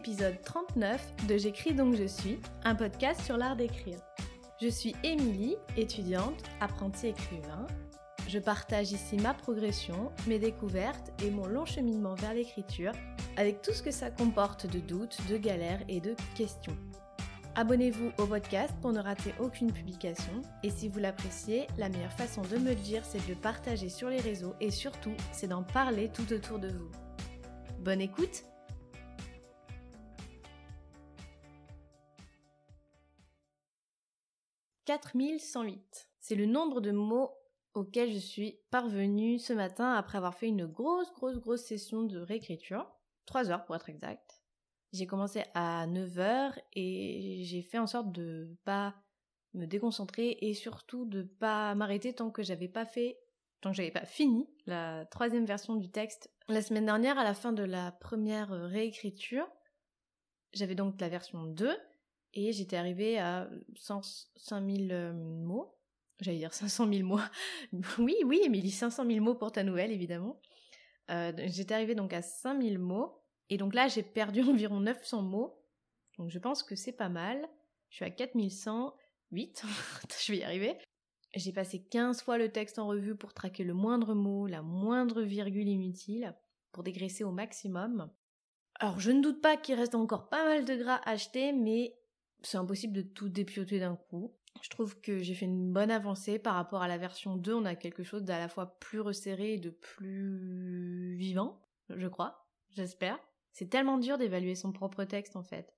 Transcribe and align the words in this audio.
l'épisode 0.00 0.40
39 0.40 1.26
de 1.28 1.36
J'écris 1.36 1.74
donc 1.74 1.94
je 1.94 2.06
suis, 2.06 2.38
un 2.64 2.74
podcast 2.74 3.20
sur 3.20 3.36
l'art 3.36 3.54
d'écrire. 3.54 3.98
Je 4.58 4.68
suis 4.68 4.96
Émilie, 5.04 5.56
étudiante, 5.76 6.42
apprentie 6.58 7.08
écrivain. 7.08 7.66
Je 8.26 8.38
partage 8.38 8.92
ici 8.92 9.18
ma 9.18 9.34
progression, 9.34 10.10
mes 10.26 10.38
découvertes 10.38 11.12
et 11.22 11.30
mon 11.30 11.46
long 11.46 11.66
cheminement 11.66 12.14
vers 12.14 12.32
l'écriture, 12.32 12.92
avec 13.36 13.60
tout 13.60 13.72
ce 13.72 13.82
que 13.82 13.90
ça 13.90 14.10
comporte 14.10 14.66
de 14.66 14.78
doutes, 14.78 15.18
de 15.28 15.36
galères 15.36 15.82
et 15.86 16.00
de 16.00 16.14
questions. 16.34 16.78
Abonnez-vous 17.54 18.12
au 18.16 18.24
podcast 18.24 18.72
pour 18.80 18.92
ne 18.92 19.00
rater 19.00 19.34
aucune 19.38 19.70
publication. 19.70 20.40
Et 20.62 20.70
si 20.70 20.88
vous 20.88 20.98
l'appréciez, 20.98 21.66
la 21.76 21.90
meilleure 21.90 22.14
façon 22.14 22.40
de 22.40 22.56
me 22.56 22.70
le 22.70 22.74
dire, 22.74 23.04
c'est 23.04 23.22
de 23.22 23.34
le 23.34 23.38
partager 23.38 23.90
sur 23.90 24.08
les 24.08 24.20
réseaux 24.20 24.54
et 24.62 24.70
surtout, 24.70 25.12
c'est 25.30 25.48
d'en 25.48 25.62
parler 25.62 26.08
tout 26.08 26.32
autour 26.32 26.58
de 26.58 26.68
vous. 26.68 26.90
Bonne 27.80 28.00
écoute 28.00 28.44
4108. 34.98 36.10
C'est 36.18 36.34
le 36.34 36.46
nombre 36.46 36.80
de 36.80 36.90
mots 36.90 37.30
auxquels 37.74 38.12
je 38.12 38.18
suis 38.18 38.58
parvenue 38.72 39.38
ce 39.38 39.52
matin 39.52 39.92
après 39.92 40.18
avoir 40.18 40.34
fait 40.34 40.48
une 40.48 40.66
grosse, 40.66 41.12
grosse, 41.12 41.38
grosse 41.38 41.62
session 41.62 42.02
de 42.02 42.18
réécriture. 42.18 42.90
3 43.26 43.52
heures 43.52 43.64
pour 43.64 43.76
être 43.76 43.88
exact. 43.88 44.42
J'ai 44.92 45.06
commencé 45.06 45.44
à 45.54 45.86
9h 45.86 46.58
et 46.72 47.42
j'ai 47.44 47.62
fait 47.62 47.78
en 47.78 47.86
sorte 47.86 48.10
de 48.10 48.56
pas 48.64 48.96
me 49.54 49.66
déconcentrer 49.66 50.36
et 50.40 50.54
surtout 50.54 51.04
de 51.04 51.22
pas 51.22 51.76
m'arrêter 51.76 52.12
tant 52.12 52.32
que 52.32 52.42
j'avais 52.42 52.66
pas 52.66 52.84
fait, 52.84 53.20
tant 53.60 53.70
que 53.70 53.76
j'avais 53.76 53.92
pas 53.92 54.06
fini 54.06 54.48
la 54.66 55.06
troisième 55.06 55.46
version 55.46 55.76
du 55.76 55.88
texte. 55.88 56.32
La 56.48 56.62
semaine 56.62 56.86
dernière, 56.86 57.16
à 57.16 57.22
la 57.22 57.34
fin 57.34 57.52
de 57.52 57.62
la 57.62 57.92
première 57.92 58.48
réécriture, 58.48 59.48
j'avais 60.52 60.74
donc 60.74 61.00
la 61.00 61.08
version 61.08 61.44
2 61.44 61.78
et 62.34 62.52
j'étais 62.52 62.76
arrivée 62.76 63.18
à 63.18 63.48
5000 63.76 64.92
euh, 64.92 65.12
mots. 65.12 65.74
J'allais 66.20 66.38
dire 66.38 66.52
500 66.52 66.92
000 66.92 67.06
mots. 67.08 67.18
oui, 67.98 68.16
oui, 68.24 68.40
Émilie, 68.44 68.70
500 68.70 69.06
000 69.06 69.24
mots 69.24 69.34
pour 69.34 69.52
ta 69.52 69.64
nouvelle, 69.64 69.90
évidemment. 69.90 70.40
Euh, 71.10 71.32
j'étais 71.46 71.74
arrivée 71.74 71.94
donc 71.94 72.12
à 72.12 72.22
5000 72.22 72.78
mots. 72.78 73.22
Et 73.48 73.56
donc 73.56 73.74
là, 73.74 73.88
j'ai 73.88 74.02
perdu 74.02 74.42
environ 74.48 74.80
900 74.80 75.22
mots. 75.22 75.64
Donc 76.18 76.30
je 76.30 76.38
pense 76.38 76.62
que 76.62 76.76
c'est 76.76 76.92
pas 76.92 77.08
mal. 77.08 77.48
Je 77.88 77.96
suis 77.96 78.04
à 78.04 78.10
4108. 78.10 79.64
je 80.24 80.32
vais 80.32 80.38
y 80.38 80.44
arriver. 80.44 80.76
J'ai 81.34 81.52
passé 81.52 81.82
15 81.82 82.22
fois 82.22 82.38
le 82.38 82.50
texte 82.50 82.78
en 82.78 82.86
revue 82.86 83.16
pour 83.16 83.32
traquer 83.32 83.64
le 83.64 83.72
moindre 83.72 84.14
mot, 84.14 84.46
la 84.46 84.62
moindre 84.62 85.22
virgule 85.22 85.68
inutile, 85.68 86.34
pour 86.72 86.82
dégraisser 86.82 87.24
au 87.24 87.30
maximum. 87.30 88.10
Alors 88.80 88.98
je 88.98 89.10
ne 89.12 89.22
doute 89.22 89.40
pas 89.40 89.56
qu'il 89.56 89.76
reste 89.76 89.94
encore 89.94 90.28
pas 90.28 90.44
mal 90.44 90.64
de 90.64 90.74
gras 90.74 90.96
à 91.04 91.10
acheter, 91.10 91.52
mais 91.52 91.94
c'est 92.42 92.58
impossible 92.58 92.92
de 92.92 93.02
tout 93.02 93.28
dépioter 93.28 93.78
d'un 93.78 93.96
coup. 93.96 94.34
Je 94.62 94.68
trouve 94.68 95.00
que 95.00 95.20
j'ai 95.20 95.34
fait 95.34 95.46
une 95.46 95.72
bonne 95.72 95.90
avancée 95.90 96.38
par 96.38 96.54
rapport 96.54 96.82
à 96.82 96.88
la 96.88 96.98
version 96.98 97.36
2. 97.36 97.54
On 97.54 97.64
a 97.64 97.74
quelque 97.74 98.02
chose 98.02 98.24
d'à 98.24 98.38
la 98.38 98.48
fois 98.48 98.78
plus 98.78 99.00
resserré 99.00 99.54
et 99.54 99.58
de 99.58 99.70
plus 99.70 101.14
vivant, 101.16 101.62
je 101.88 102.08
crois, 102.08 102.46
j'espère. 102.70 103.18
C'est 103.52 103.70
tellement 103.70 103.98
dur 103.98 104.18
d'évaluer 104.18 104.54
son 104.54 104.72
propre 104.72 105.04
texte 105.04 105.36
en 105.36 105.42
fait. 105.42 105.74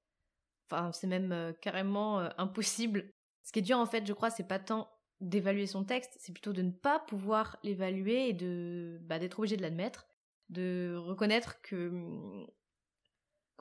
Enfin, 0.71 0.93
c'est 0.93 1.07
même 1.07 1.33
euh, 1.33 1.53
carrément 1.53 2.21
euh, 2.21 2.29
impossible. 2.39 3.11
Ce 3.43 3.53
qui 3.53 3.59
est 3.59 3.63
dur 3.63 3.79
en 3.79 3.87
fait, 3.87 4.07
je 4.07 4.13
crois, 4.13 4.31
c'est 4.31 4.47
pas 4.47 4.59
tant 4.59 4.89
d'évaluer 5.21 5.67
son 5.67 5.85
texte, 5.85 6.17
c'est 6.19 6.33
plutôt 6.33 6.53
de 6.53 6.63
ne 6.63 6.73
pas 6.73 6.99
pouvoir 6.99 7.57
l'évaluer 7.63 8.29
et 8.29 8.33
de 8.33 8.99
bah, 9.03 9.19
d'être 9.19 9.39
obligé 9.39 9.57
de 9.57 9.63
l'admettre, 9.63 10.07
de 10.49 10.97
reconnaître 10.97 11.61
que 11.63 11.89
hum, 11.89 12.47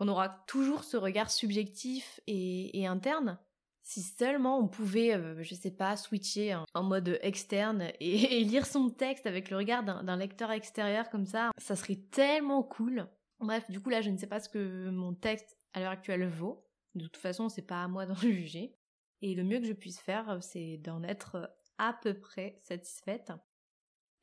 qu'on 0.02 0.08
aura 0.08 0.30
toujours 0.48 0.84
ce 0.84 0.98
regard 0.98 1.30
subjectif 1.30 2.22
et, 2.26 2.88
interne. 2.88 3.38
Si 3.84 4.02
seulement 4.02 4.58
on 4.58 4.68
pouvait, 4.68 5.14
euh, 5.14 5.44
je 5.44 5.54
sais 5.54 5.70
pas, 5.70 5.96
switcher 5.96 6.58
en, 6.74 6.84
mode 6.84 7.20
externe 7.22 7.92
et, 8.00 8.44
lire 8.44 8.66
son 8.66 8.90
texte 8.90 9.28
avec 9.28 9.52
le 9.52 9.58
regard 9.58 9.84
d'un 9.84 10.18
lecteur 10.18 10.50
extérieur 10.50 11.08
comme 11.12 11.28
ça, 11.28 11.52
ça 11.60 11.76
serait 11.76 12.00
tellement 12.10 12.64
cool. 12.64 13.08
Bref, 13.40 13.70
du 13.70 13.80
coup 13.80 13.90
là, 13.90 14.02
je 14.02 14.10
ne 14.10 14.18
sais 14.18 14.26
pas 14.26 14.40
ce 14.40 14.50
que 14.50 14.90
mon 14.90 15.14
texte 15.14 15.60
à 15.74 15.82
l'heure 15.82 15.92
actuelle 15.92 16.28
vaut. 16.28 16.66
De 16.96 17.04
toute 17.04 17.18
façon, 17.18 17.48
c'est 17.48 17.62
pas 17.62 17.84
à 17.84 17.88
moi 17.88 18.08
d'en 18.08 18.16
juger. 18.16 18.76
Et 19.22 19.36
le 19.36 19.44
mieux 19.44 19.60
que 19.60 19.68
je 19.68 19.74
puisse 19.74 20.00
faire, 20.00 20.40
c'est 20.42 20.78
d'en 20.78 21.04
être 21.04 21.56
à 21.78 21.94
peu 21.94 22.16
près 22.16 22.60
satisfaite. 22.64 23.32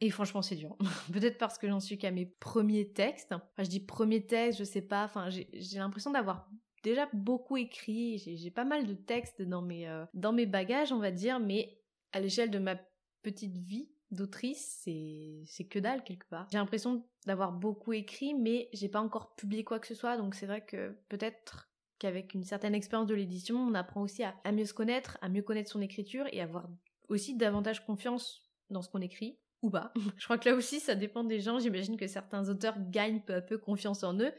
Et 0.00 0.10
franchement, 0.10 0.42
c'est 0.42 0.56
dur. 0.56 0.76
Peut-être 1.12 1.38
parce 1.38 1.58
que 1.58 1.68
j'en 1.68 1.80
suis 1.80 1.98
qu'à 1.98 2.10
mes 2.10 2.26
premiers 2.26 2.92
textes. 2.92 3.32
Enfin, 3.32 3.64
je 3.64 3.68
dis 3.68 3.80
premiers 3.80 4.24
textes, 4.24 4.58
je 4.58 4.64
sais 4.64 4.82
pas. 4.82 5.04
Enfin, 5.04 5.28
j'ai 5.28 5.78
l'impression 5.78 6.12
d'avoir 6.12 6.48
déjà 6.82 7.08
beaucoup 7.12 7.56
écrit. 7.56 8.18
J'ai 8.18 8.50
pas 8.50 8.64
mal 8.64 8.86
de 8.86 8.94
textes 8.94 9.42
dans 9.42 9.62
mes, 9.62 9.88
euh, 9.88 10.04
dans 10.14 10.32
mes 10.32 10.46
bagages, 10.46 10.92
on 10.92 10.98
va 10.98 11.10
dire. 11.10 11.40
Mais 11.40 11.80
à 12.12 12.20
l'échelle 12.20 12.50
de 12.50 12.58
ma 12.58 12.76
petite 13.22 13.56
vie 13.56 13.90
d'autrice, 14.10 14.80
c'est 14.84 15.64
que 15.64 15.78
dalle 15.78 16.02
quelque 16.04 16.28
part. 16.28 16.46
J'ai 16.50 16.58
l'impression 16.58 17.04
d'avoir 17.26 17.52
beaucoup 17.52 17.92
écrit, 17.92 18.34
mais 18.34 18.68
j'ai 18.72 18.88
pas 18.88 19.00
encore 19.00 19.34
publié 19.34 19.64
quoi 19.64 19.80
que 19.80 19.86
ce 19.86 19.94
soit. 19.94 20.16
Donc 20.16 20.34
c'est 20.34 20.46
vrai 20.46 20.64
que 20.64 20.96
peut-être 21.08 21.68
qu'avec 21.98 22.32
une 22.32 22.44
certaine 22.44 22.74
expérience 22.74 23.08
de 23.08 23.14
l'édition, 23.14 23.58
on 23.58 23.74
apprend 23.74 24.02
aussi 24.02 24.22
à, 24.22 24.34
à 24.44 24.52
mieux 24.52 24.64
se 24.64 24.72
connaître, 24.72 25.18
à 25.20 25.28
mieux 25.28 25.42
connaître 25.42 25.70
son 25.70 25.80
écriture 25.80 26.26
et 26.32 26.40
avoir 26.40 26.68
aussi 27.08 27.36
davantage 27.36 27.84
confiance 27.84 28.48
dans 28.70 28.82
ce 28.82 28.88
qu'on 28.88 29.00
écrit 29.00 29.38
ou 29.62 29.70
pas. 29.70 29.92
Je 30.16 30.24
crois 30.24 30.38
que 30.38 30.48
là 30.48 30.54
aussi, 30.54 30.80
ça 30.80 30.94
dépend 30.94 31.24
des 31.24 31.40
gens. 31.40 31.58
J'imagine 31.58 31.96
que 31.96 32.06
certains 32.06 32.48
auteurs 32.48 32.76
gagnent 32.90 33.22
peu 33.22 33.34
à 33.34 33.40
peu 33.40 33.58
confiance 33.58 34.02
en 34.04 34.18
eux, 34.20 34.32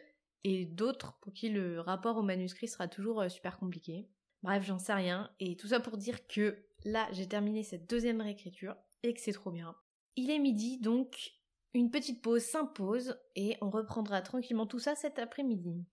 et 0.44 0.66
d'autres 0.66 1.18
pour 1.22 1.34
qui 1.34 1.50
le 1.50 1.80
rapport 1.80 2.18
au 2.18 2.24
manuscrit 2.24 2.68
sera 2.68 2.88
toujours 2.88 3.22
euh, 3.22 3.30
super 3.30 3.58
compliqué. 3.58 4.10
Bref, 4.44 4.64
j'en 4.66 4.80
sais 4.80 4.94
rien. 4.94 5.30
Et 5.40 5.58
tout 5.58 5.68
ça 5.68 5.80
pour 5.80 5.98
dire 5.98 6.28
que 6.28 6.64
là, 6.86 7.08
j'ai 7.12 7.28
terminé 7.28 7.64
cette 7.64 7.90
deuxième 7.90 8.22
réécriture, 8.22 8.76
et 9.04 9.14
que 9.14 9.20
c'est 9.20 9.34
trop 9.34 9.52
bien. 9.52 9.76
Il 10.16 10.30
est 10.32 10.40
midi, 10.40 10.80
donc 10.80 11.34
une 11.74 11.92
petite 11.92 12.22
pause 12.22 12.44
s'impose, 12.44 13.18
et 13.36 13.58
on 13.62 13.70
reprendra 13.70 14.22
tranquillement 14.22 14.66
tout 14.66 14.80
ça 14.80 14.96
cet 14.96 15.20
après-midi. 15.20 15.86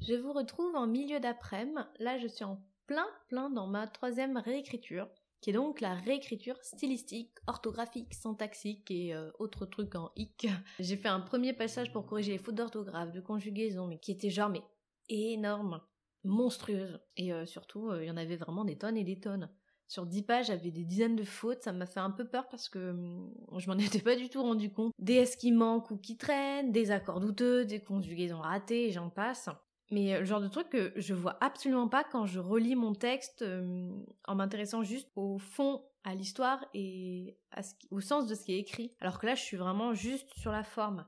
Je 0.00 0.14
vous 0.14 0.32
retrouve 0.32 0.76
en 0.76 0.86
milieu 0.86 1.18
d'après-midi. 1.18 1.80
Là, 1.98 2.18
je 2.18 2.28
suis 2.28 2.44
en 2.44 2.62
plein, 2.86 3.06
plein 3.28 3.50
dans 3.50 3.66
ma 3.66 3.86
troisième 3.86 4.36
réécriture 4.36 5.08
qui 5.40 5.50
est 5.50 5.52
donc 5.52 5.80
la 5.80 5.94
réécriture 5.94 6.56
stylistique, 6.62 7.32
orthographique, 7.46 8.12
syntaxique 8.14 8.90
et 8.90 9.14
euh, 9.14 9.30
autres 9.38 9.66
trucs 9.66 9.94
en 9.94 10.10
hic. 10.16 10.48
J'ai 10.80 10.96
fait 10.96 11.08
un 11.08 11.20
premier 11.20 11.52
passage 11.52 11.92
pour 11.92 12.06
corriger 12.06 12.32
les 12.32 12.38
fautes 12.38 12.56
d'orthographe, 12.56 13.12
de 13.12 13.20
conjugaison, 13.20 13.86
mais 13.86 13.98
qui 13.98 14.10
était 14.10 14.30
genre 14.30 14.48
mais 14.48 14.62
énorme, 15.08 15.80
monstrueuse. 16.24 17.00
Et 17.16 17.32
euh, 17.32 17.46
surtout, 17.46 17.90
euh, 17.90 18.04
il 18.04 18.08
y 18.08 18.10
en 18.10 18.16
avait 18.16 18.36
vraiment 18.36 18.64
des 18.64 18.76
tonnes 18.76 18.96
et 18.96 19.04
des 19.04 19.20
tonnes. 19.20 19.48
Sur 19.86 20.04
10 20.04 20.22
pages, 20.22 20.46
j'avais 20.48 20.70
des 20.70 20.84
dizaines 20.84 21.16
de 21.16 21.24
fautes, 21.24 21.62
ça 21.62 21.72
m'a 21.72 21.86
fait 21.86 22.00
un 22.00 22.10
peu 22.10 22.28
peur 22.28 22.46
parce 22.48 22.68
que 22.68 22.90
hum, 22.90 23.32
je 23.56 23.70
m'en 23.70 23.78
étais 23.78 24.00
pas 24.00 24.16
du 24.16 24.28
tout 24.28 24.42
rendu 24.42 24.70
compte. 24.70 24.92
Des 24.98 25.14
S 25.14 25.36
qui 25.36 25.52
manquent 25.52 25.90
ou 25.90 25.96
qui 25.96 26.16
traînent, 26.16 26.72
des 26.72 26.90
accords 26.90 27.20
douteux, 27.20 27.64
des 27.64 27.80
conjugaisons 27.80 28.40
ratées, 28.40 28.90
j'en 28.90 29.08
passe. 29.08 29.48
Mais 29.90 30.14
euh, 30.14 30.20
le 30.20 30.24
genre 30.24 30.40
de 30.40 30.48
truc 30.48 30.68
que 30.68 30.92
je 30.96 31.14
vois 31.14 31.36
absolument 31.40 31.88
pas 31.88 32.04
quand 32.04 32.26
je 32.26 32.40
relis 32.40 32.76
mon 32.76 32.94
texte 32.94 33.44
en 34.26 34.34
m'intéressant 34.34 34.82
juste 34.82 35.10
au 35.16 35.38
fond, 35.38 35.82
à 36.04 36.14
l'histoire 36.14 36.64
et 36.74 37.38
au 37.90 38.00
sens 38.00 38.26
de 38.26 38.34
ce 38.34 38.44
qui 38.44 38.54
est 38.54 38.58
écrit. 38.58 38.94
Alors 39.00 39.18
que 39.18 39.26
là, 39.26 39.34
je 39.34 39.42
suis 39.42 39.56
vraiment 39.56 39.94
juste 39.94 40.28
sur 40.38 40.52
la 40.52 40.62
forme. 40.62 41.06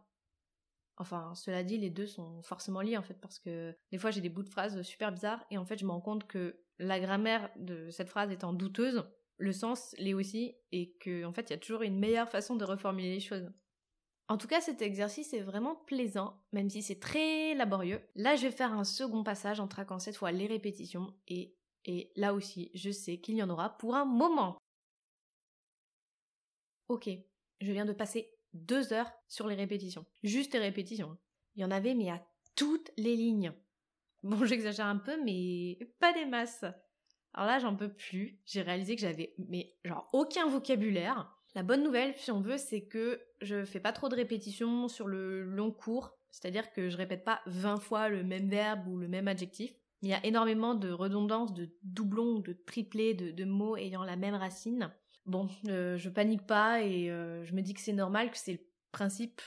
Enfin, 0.98 1.34
cela 1.34 1.62
dit, 1.62 1.78
les 1.78 1.88
deux 1.88 2.06
sont 2.06 2.42
forcément 2.42 2.82
liés 2.82 2.98
en 2.98 3.02
fait 3.02 3.18
parce 3.18 3.38
que 3.38 3.74
des 3.90 3.96
fois 3.96 4.10
j'ai 4.10 4.20
des 4.20 4.28
bouts 4.28 4.42
de 4.42 4.50
phrases 4.50 4.82
super 4.82 5.10
bizarres 5.10 5.42
et 5.50 5.56
en 5.56 5.64
fait 5.64 5.78
je 5.78 5.86
me 5.86 5.90
rends 5.90 6.02
compte 6.02 6.26
que 6.26 6.60
la 6.78 7.00
grammaire 7.00 7.48
de 7.56 7.88
cette 7.88 8.10
phrase 8.10 8.30
étant 8.30 8.52
douteuse, 8.52 9.02
le 9.38 9.52
sens 9.52 9.94
l'est 9.96 10.12
aussi 10.12 10.56
et 10.72 10.92
que 11.00 11.24
en 11.24 11.32
fait 11.32 11.48
il 11.48 11.50
y 11.50 11.56
a 11.56 11.58
toujours 11.58 11.80
une 11.80 11.98
meilleure 11.98 12.28
façon 12.28 12.54
de 12.54 12.66
reformuler 12.66 13.14
les 13.14 13.20
choses. 13.20 13.50
En 14.30 14.38
tout 14.38 14.46
cas, 14.46 14.60
cet 14.60 14.80
exercice 14.80 15.34
est 15.34 15.40
vraiment 15.40 15.74
plaisant, 15.74 16.40
même 16.52 16.70
si 16.70 16.82
c'est 16.82 17.00
très 17.00 17.52
laborieux. 17.56 18.00
Là, 18.14 18.36
je 18.36 18.42
vais 18.42 18.52
faire 18.52 18.72
un 18.72 18.84
second 18.84 19.24
passage 19.24 19.58
en 19.58 19.66
traquant 19.66 19.98
cette 19.98 20.14
fois 20.14 20.30
les 20.30 20.46
répétitions 20.46 21.12
et, 21.26 21.58
là 22.14 22.32
aussi, 22.32 22.70
je 22.72 22.92
sais 22.92 23.18
qu'il 23.18 23.34
y 23.34 23.42
en 23.42 23.50
aura 23.50 23.76
pour 23.76 23.96
un 23.96 24.04
moment. 24.04 24.56
Ok, 26.86 27.10
je 27.60 27.72
viens 27.72 27.84
de 27.84 27.92
passer 27.92 28.32
deux 28.52 28.92
heures 28.92 29.10
sur 29.26 29.48
les 29.48 29.56
répétitions. 29.56 30.06
Juste 30.22 30.52
les 30.52 30.60
répétitions. 30.60 31.18
Il 31.56 31.62
y 31.62 31.64
en 31.64 31.72
avait, 31.72 31.96
mais 31.96 32.10
à 32.10 32.24
toutes 32.54 32.92
les 32.96 33.16
lignes. 33.16 33.52
Bon, 34.22 34.44
j'exagère 34.44 34.86
un 34.86 34.98
peu, 34.98 35.20
mais 35.24 35.76
pas 35.98 36.12
des 36.12 36.26
masses. 36.26 36.64
Alors 37.34 37.48
là, 37.48 37.58
j'en 37.58 37.74
peux 37.74 37.92
plus. 37.92 38.40
J'ai 38.46 38.62
réalisé 38.62 38.94
que 38.94 39.02
j'avais, 39.02 39.34
mais 39.38 39.74
genre, 39.84 40.08
aucun 40.12 40.48
vocabulaire. 40.48 41.36
La 41.54 41.62
bonne 41.62 41.82
nouvelle, 41.82 42.14
si 42.16 42.30
on 42.30 42.40
veut, 42.40 42.58
c'est 42.58 42.82
que 42.82 43.20
je 43.40 43.64
fais 43.64 43.80
pas 43.80 43.92
trop 43.92 44.08
de 44.08 44.14
répétitions 44.14 44.88
sur 44.88 45.06
le 45.06 45.42
long 45.42 45.72
cours, 45.72 46.16
c'est-à-dire 46.30 46.72
que 46.72 46.88
je 46.88 46.96
répète 46.96 47.24
pas 47.24 47.40
20 47.46 47.78
fois 47.78 48.08
le 48.08 48.22
même 48.22 48.48
verbe 48.48 48.86
ou 48.86 48.96
le 48.96 49.08
même 49.08 49.28
adjectif. 49.28 49.72
Il 50.02 50.08
y 50.08 50.14
a 50.14 50.24
énormément 50.24 50.74
de 50.74 50.90
redondances, 50.90 51.52
de 51.52 51.68
doublons 51.82 52.36
ou 52.36 52.42
de 52.42 52.52
triplés 52.52 53.14
de, 53.14 53.44
mots 53.44 53.76
ayant 53.76 54.04
la 54.04 54.16
même 54.16 54.34
racine. 54.34 54.90
Bon, 55.26 55.48
euh, 55.68 55.98
je 55.98 56.08
panique 56.08 56.46
pas 56.46 56.82
et 56.82 57.10
euh, 57.10 57.44
je 57.44 57.54
me 57.54 57.60
dis 57.60 57.74
que 57.74 57.80
c'est 57.80 57.92
normal, 57.92 58.30
que 58.30 58.38
c'est 58.38 58.52
le 58.52 58.66
principe 58.92 59.42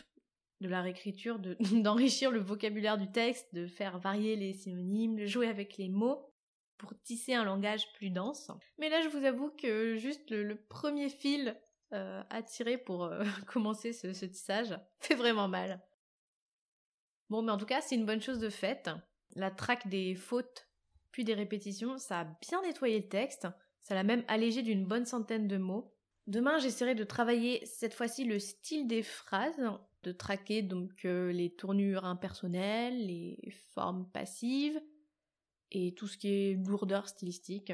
de 0.61 0.67
la 0.67 0.81
réécriture, 0.81 1.39
d'enrichir 1.73 2.31
le 2.31 2.39
vocabulaire 2.39 2.97
du 2.97 3.11
texte, 3.11 3.53
de 3.53 3.65
faire 3.65 3.97
varier 3.97 4.35
les 4.35 4.53
synonymes, 4.53 5.15
de 5.15 5.25
jouer 5.25 5.47
avec 5.47 5.77
les 5.77 5.89
mots 5.89 6.29
pour 6.77 6.94
tisser 7.01 7.33
un 7.33 7.45
langage 7.45 7.91
plus 7.94 8.09
dense. 8.09 8.51
Mais 8.77 8.89
là, 8.89 9.01
je 9.01 9.09
vous 9.09 9.25
avoue 9.25 9.49
que 9.51 9.95
juste 9.95 10.31
le, 10.31 10.56
premier 10.56 11.09
fil 11.09 11.56
euh, 11.94 12.24
tirer 12.45 12.78
pour 12.78 13.06
euh, 13.06 13.24
commencer 13.48 13.94
ce, 13.94 14.13
ce 14.13 14.25
tissage 14.25 14.78
fait 15.00 15.16
vraiment 15.16 15.48
mal. 15.48 15.81
Bon, 17.30 17.42
mais 17.42 17.51
en 17.51 17.57
tout 17.57 17.66
cas, 17.66 17.81
c'est 17.81 17.95
une 17.95 18.06
bonne 18.06 18.22
chose 18.22 18.40
de 18.40 18.50
faite. 18.50 18.90
La 19.36 19.51
traque 19.51 19.88
des 19.88 20.16
fautes 20.16 20.68
puis 21.12 21.24
des 21.24 21.36
répétitions, 21.36 21.98
ça 21.98 22.22
a 22.22 22.24
bien 22.25 22.62
nettoyé 22.63 23.00
le 23.00 23.07
texte, 23.07 23.48
ça 23.84 23.95
l'a 23.95 24.04
même 24.04 24.25
allégé 24.28 24.63
d'une 24.63 24.86
bonne 24.86 25.06
centaine 25.06 25.48
de 25.48 25.57
mots. 25.57 25.94
Demain, 26.25 26.57
j'essaierai 26.57 26.95
de 26.95 27.04
travailler 27.04 27.63
cette 27.66 27.94
fois-ci 27.94 28.24
le 28.24 28.40
style 28.40 28.88
des 28.88 29.04
phrases, 29.04 29.62
de 30.01 30.12
traquer 30.12 30.63
donc 30.63 31.06
euh, 31.06 31.31
les 31.31 31.54
tournures 31.54 32.06
impersonnelles, 32.06 33.06
les 33.06 33.38
formes 33.74 34.10
passives 34.12 34.81
et 35.72 35.94
tout 35.94 36.07
ce 36.07 36.18
qui 36.18 36.30
est 36.30 36.54
lourdeur 36.68 37.07
stylistique. 37.07 37.74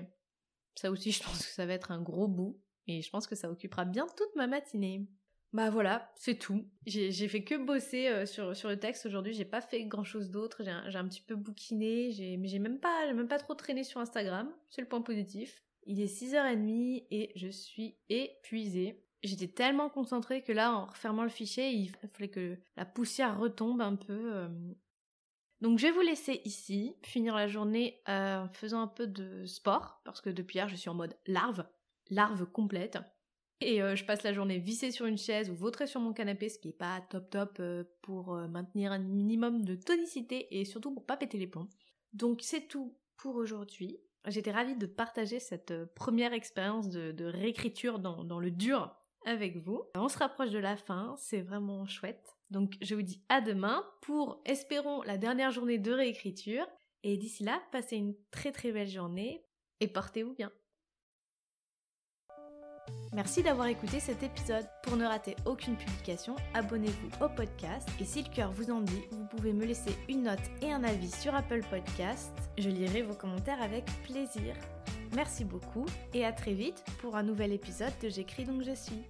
Ça 0.76 0.92
aussi, 0.92 1.12
je 1.14 1.24
pense 1.24 1.46
que 1.46 1.52
ça 1.52 1.66
va 1.66 1.74
être 1.74 1.92
un 1.92 2.02
gros 2.02 2.28
bout 2.28 2.60
et 2.90 3.02
je 3.02 3.10
pense 3.10 3.28
que 3.28 3.36
ça 3.36 3.50
occupera 3.50 3.86
bien 3.86 4.08
toute 4.18 4.36
ma 4.36 4.48
matinée. 4.48 5.08
Bah 5.52 5.72
voilà, 5.72 6.12
c'est 6.16 6.38
tout. 6.38 6.68
J'ai 6.86 7.28
fait 7.28 7.44
que 7.44 7.56
bosser 7.56 8.08
euh, 8.08 8.26
sur, 8.28 8.56
sur 8.56 8.70
le 8.70 8.78
texte 8.78 9.06
aujourd'hui, 9.08 9.34
j'ai 9.34 9.46
pas 9.46 9.62
fait 9.62 9.84
grand 9.86 10.04
chose 10.04 10.30
d'autre, 10.30 10.62
j'ai 10.64 10.98
un, 10.98 11.08
petit 11.08 11.22
peu 11.22 11.36
bouquiné, 11.36 12.38
mais 12.38 12.48
j'ai 12.48 12.60
même 12.60 12.80
pas, 12.80 13.12
même 13.14 13.28
pas 13.28 13.40
trop 13.40 13.56
traîné 13.56 13.84
sur 13.84 14.00
Instagram, 14.00 14.52
c'est 14.70 14.82
le 14.82 14.88
point 14.88 15.02
positif. 15.02 15.64
Il 15.86 16.02
est 16.02 16.22
6h30 16.22 17.08
et 17.10 17.32
je 17.36 17.48
suis 17.48 17.98
épuisée. 18.10 19.04
J'étais 19.24 19.48
tellement 19.48 19.90
concentrée 19.90 20.44
que 20.44 20.52
là, 20.52 20.72
en 20.72 20.86
refermant 20.86 21.24
le 21.24 21.30
fichier, 21.30 21.72
il 21.72 21.90
fallait 21.90 22.30
que 22.30 22.58
la 22.78 22.86
poussière 22.86 23.40
retombe 23.40 23.82
un 23.82 23.96
peu. 23.96 24.34
Euh. 24.36 24.48
Donc 25.62 25.80
je 25.80 25.88
vais 25.88 25.92
vous 25.92 26.02
laisser 26.02 26.42
ici, 26.46 26.96
finir 27.02 27.36
la 27.36 27.48
journée 27.48 28.02
euh, 28.08 28.44
en 28.44 28.50
faisant 28.50 28.82
un 28.82 28.88
peu 28.88 29.08
de 29.08 29.46
sport, 29.46 30.00
parce 30.06 30.22
que 30.22 30.30
depuis 30.30 30.58
hier, 30.58 30.70
je 30.70 30.76
suis 30.76 30.90
en 30.90 30.94
mode 30.94 31.18
larve, 31.26 31.66
larve 32.10 32.46
complète. 32.46 32.98
Et 33.62 33.82
euh, 33.82 33.96
je 33.96 34.06
passe 34.06 34.24
la 34.24 34.32
journée 34.32 34.58
vissée 34.58 34.92
sur 34.92 35.06
une 35.06 35.18
chaise 35.18 35.50
ou 35.50 35.56
vautrée 35.56 35.88
sur 35.88 36.00
mon 36.00 36.14
canapé, 36.14 36.48
ce 36.48 36.60
qui 36.60 36.70
est 36.70 36.78
pas 36.78 37.02
top 37.10 37.30
top 37.30 37.58
euh, 37.60 37.84
pour 38.02 38.34
euh, 38.34 38.48
maintenir 38.48 38.92
un 38.92 39.00
minimum 39.00 39.66
de 39.66 39.76
tonicité 39.76 40.60
et 40.60 40.64
surtout 40.64 40.94
pour 40.94 41.06
pas 41.06 41.18
péter 41.18 41.38
les 41.38 41.48
plombs. 41.48 41.68
Donc 42.14 42.40
c'est 42.42 42.68
tout 42.68 42.98
pour 43.18 43.36
aujourd'hui. 43.36 44.00
J'étais 44.28 44.52
ravie 44.52 44.78
de 44.78 44.86
partager 44.86 45.40
cette 45.40 45.74
première 45.94 46.34
expérience 46.34 46.90
de, 46.90 47.26
réécriture 47.26 48.00
dans, 48.00 48.24
dans 48.24 48.40
le 48.40 48.52
dur 48.52 48.96
avec 49.26 49.58
vous. 49.58 49.84
On 49.96 50.08
se 50.08 50.18
rapproche 50.18 50.52
de 50.52 50.60
la 50.60 50.78
fin, 50.78 51.16
c'est 51.18 51.42
vraiment 51.42 51.86
chouette. 51.86 52.38
Donc 52.50 52.76
je 52.82 52.96
vous 52.96 53.02
dis 53.02 53.24
à 53.30 53.42
demain 53.42 53.86
pour, 54.02 54.42
espérons, 54.46 55.02
la 55.04 55.18
dernière 55.18 55.52
journée 55.52 55.78
de 55.78 55.92
réécriture. 55.92 56.66
Et 57.04 57.18
d'ici 57.18 57.44
là, 57.44 57.62
passez 57.72 57.96
une 57.96 58.16
très 58.32 58.52
très 58.52 58.72
belle 58.72 58.90
journée 58.90 59.46
et 59.80 59.88
portez-vous 59.88 60.34
bien. 60.34 60.52
Merci 63.20 63.44
d'avoir 63.44 63.68
écouté 63.68 64.00
cet 64.00 64.24
épisode. 64.24 64.66
Pour 64.82 64.96
ne 64.96 65.06
rater 65.06 65.36
aucune 65.44 65.76
publication, 65.76 66.38
abonnez-vous 66.54 67.26
au 67.26 67.28
podcast 67.28 67.86
et 68.00 68.06
si 68.06 68.24
le 68.24 68.30
cœur 68.30 68.54
vous 68.54 68.72
en 68.72 68.80
dit, 68.80 69.02
vous 69.12 69.26
pouvez 69.26 69.52
me 69.52 69.66
laisser 69.66 69.92
une 70.08 70.24
note 70.24 70.40
et 70.62 70.72
un 70.72 70.86
avis 70.86 71.12
sur 71.12 71.36
Apple 71.36 71.60
Podcast. 71.70 72.32
Je 72.58 72.70
lirai 72.70 73.02
vos 73.02 73.16
commentaires 73.16 73.62
avec 73.62 73.84
plaisir. 74.04 74.56
Merci 75.18 75.44
beaucoup 75.44 75.86
et 76.14 76.24
à 76.24 76.32
très 76.32 76.54
vite 76.54 76.82
pour 77.02 77.18
un 77.18 77.24
nouvel 77.24 77.52
épisode 77.52 77.92
de 78.02 78.08
J'écris 78.08 78.46
donc 78.46 78.64
je 78.64 78.74
suis. 78.74 79.04